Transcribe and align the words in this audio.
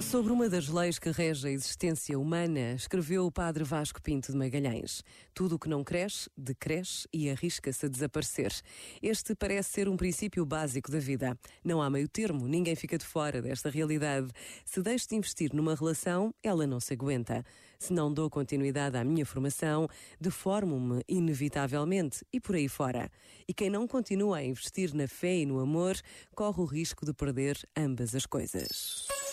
Sobre 0.00 0.32
uma 0.32 0.48
das 0.48 0.68
leis 0.68 0.98
que 0.98 1.10
rege 1.10 1.48
a 1.48 1.50
existência 1.50 2.18
humana, 2.18 2.72
escreveu 2.72 3.26
o 3.26 3.32
padre 3.32 3.64
Vasco 3.64 4.00
Pinto 4.00 4.32
de 4.32 4.38
Magalhães. 4.38 5.02
Tudo 5.34 5.56
o 5.56 5.58
que 5.58 5.68
não 5.68 5.84
cresce, 5.84 6.30
decresce 6.36 7.06
e 7.12 7.28
arrisca-se 7.28 7.84
a 7.84 7.88
desaparecer. 7.88 8.52
Este 9.02 9.34
parece 9.34 9.70
ser 9.70 9.88
um 9.88 9.96
princípio 9.96 10.46
básico 10.46 10.90
da 10.90 10.98
vida. 10.98 11.36
Não 11.64 11.82
há 11.82 11.90
meio 11.90 12.08
termo, 12.08 12.46
ninguém 12.46 12.74
fica 12.74 12.96
de 12.96 13.04
fora 13.04 13.42
desta 13.42 13.68
realidade. 13.68 14.28
Se 14.64 14.80
deixo 14.80 15.08
de 15.08 15.16
investir 15.16 15.52
numa 15.52 15.74
relação, 15.74 16.32
ela 16.42 16.66
não 16.66 16.80
se 16.80 16.94
aguenta. 16.94 17.44
Se 17.78 17.92
não 17.92 18.12
dou 18.12 18.30
continuidade 18.30 18.96
à 18.96 19.04
minha 19.04 19.26
formação, 19.26 19.88
deformo-me 20.20 21.02
inevitavelmente 21.08 22.24
e 22.32 22.40
por 22.40 22.54
aí 22.54 22.68
fora. 22.68 23.10
E 23.46 23.52
quem 23.52 23.68
não 23.68 23.86
continua 23.86 24.38
a 24.38 24.44
investir 24.44 24.94
na 24.94 25.06
fé 25.06 25.38
e 25.38 25.46
no 25.46 25.58
amor, 25.60 25.96
corre 26.34 26.62
o 26.62 26.64
risco 26.64 27.04
de 27.04 27.12
perder 27.12 27.58
ambas 27.76 28.14
as 28.14 28.24
coisas. 28.24 29.17